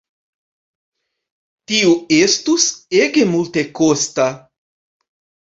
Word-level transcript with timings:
Tio 1.71 1.91
estus 2.21 2.65
ege 3.03 3.27
multekosta. 3.35 4.27